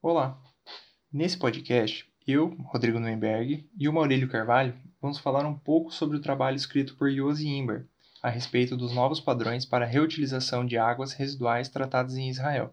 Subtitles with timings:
[0.00, 0.40] Olá!
[1.12, 6.20] Nesse podcast, eu, Rodrigo Nuenberg e o Maurílio Carvalho vamos falar um pouco sobre o
[6.20, 7.84] trabalho escrito por Yossi Imber
[8.22, 12.72] a respeito dos novos padrões para a reutilização de águas residuais tratadas em Israel.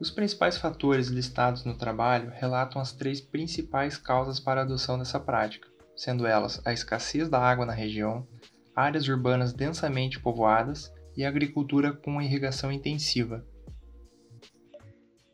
[0.00, 5.20] Os principais fatores listados no trabalho relatam as três principais causas para a adoção dessa
[5.20, 8.26] prática, sendo elas a escassez da água na região,
[8.74, 13.46] áreas urbanas densamente povoadas e agricultura com irrigação intensiva.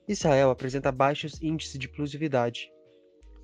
[0.06, 2.70] Israel apresenta baixos índices de pluviosidade,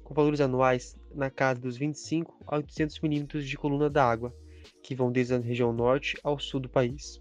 [0.03, 4.35] com valores anuais na casa dos 25 a 800 milímetros de coluna d'água,
[4.83, 7.21] que vão desde a região norte ao sul do país.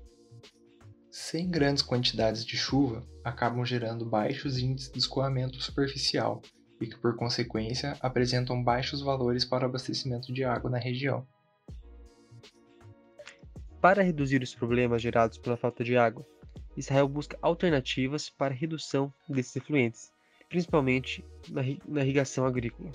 [1.12, 6.42] Sem grandes quantidades de chuva, acabam gerando baixos índices de escoamento superficial
[6.80, 11.26] e que, por consequência, apresentam baixos valores para o abastecimento de água na região.
[13.82, 16.26] Para reduzir os problemas gerados pela falta de água,
[16.76, 20.12] Israel busca alternativas para a redução desses efluentes,
[20.50, 21.26] principalmente
[21.88, 22.92] na irrigação agrícola.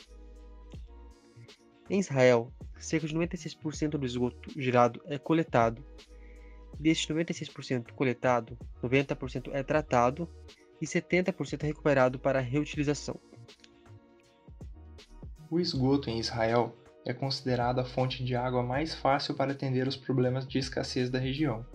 [1.88, 5.84] Em Israel, cerca de 96% do esgoto gerado é coletado
[6.80, 10.26] Deste 96% coletado, 90% é tratado
[10.80, 13.20] e 70% é recuperado para reutilização.
[15.50, 19.96] O esgoto em Israel é considerado a fonte de água mais fácil para atender os
[19.96, 21.66] problemas de escassez da região.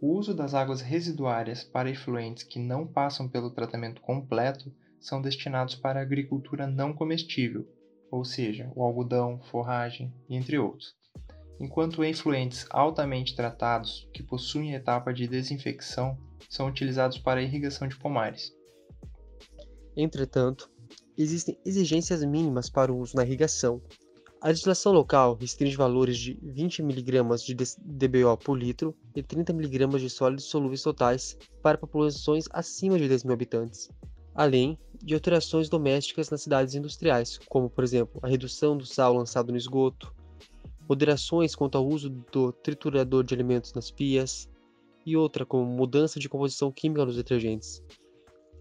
[0.00, 5.74] O uso das águas residuárias para efluentes que não passam pelo tratamento completo são destinados
[5.74, 7.66] para a agricultura não comestível,
[8.10, 10.94] ou seja, o algodão, forragem, entre outros
[11.62, 18.52] enquanto efluentes altamente tratados, que possuem etapa de desinfecção, são utilizados para irrigação de pomares.
[19.96, 20.68] Entretanto,
[21.16, 23.80] existem exigências mínimas para o uso na irrigação.
[24.40, 29.98] A legislação local restringe valores de 20 mg de DBO por litro e 30 mg
[29.98, 33.88] de sólidos solúveis totais para populações acima de 10 mil habitantes,
[34.34, 39.52] além de alterações domésticas nas cidades industriais, como, por exemplo, a redução do sal lançado
[39.52, 40.12] no esgoto,
[40.88, 44.48] moderações quanto ao uso do triturador de alimentos nas pias,
[45.04, 47.82] e outra como mudança de composição química dos detergentes.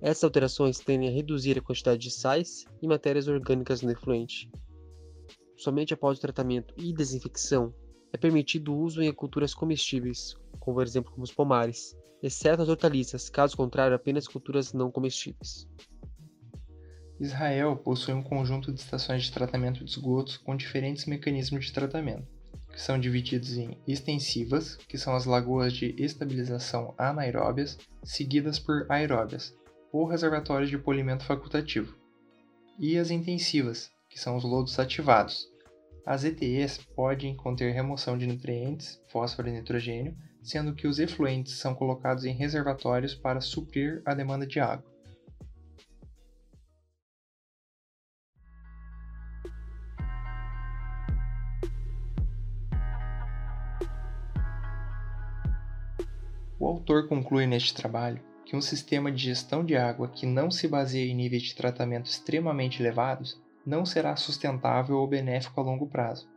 [0.02, 4.50] Essas alterações tendem a reduzir a quantidade de sais e matérias orgânicas no efluente.
[5.56, 7.72] Somente após o tratamento e desinfecção
[8.12, 12.70] é permitido o uso em culturas comestíveis, como por exemplo como os pomares, exceto as
[12.70, 15.68] hortaliças, caso contrário apenas culturas não comestíveis.
[17.20, 22.28] Israel possui um conjunto de estações de tratamento de esgotos com diferentes mecanismos de tratamento,
[22.72, 29.56] que são divididos em extensivas, que são as lagoas de estabilização anaeróbias, seguidas por aeróbias,
[29.92, 31.96] ou reservatórios de polimento facultativo,
[32.80, 35.48] e as intensivas, que são os lodos ativados.
[36.06, 41.76] As ETEs podem conter remoção de nutrientes, fósforo e nitrogênio, sendo que os efluentes são
[41.76, 44.90] colocados em reservatórios para suprir a demanda de água.
[56.60, 60.68] O autor conclui neste trabalho que um sistema de gestão de água que não se
[60.68, 66.28] baseia em níveis de tratamento extremamente elevados não será sustentável ou benéfico a longo prazo.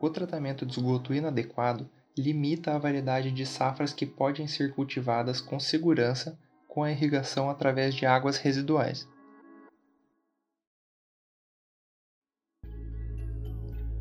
[0.00, 1.86] O tratamento de esgoto inadequado
[2.16, 7.94] limita a variedade de safras que podem ser cultivadas com segurança com a irrigação através
[7.94, 9.06] de águas residuais.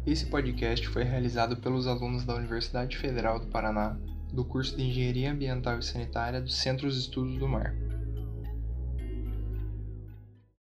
[0.07, 3.99] Esse podcast foi realizado pelos alunos da Universidade Federal do Paraná
[4.33, 7.75] do curso de Engenharia Ambiental e Sanitária do Centro de Estudos do Mar.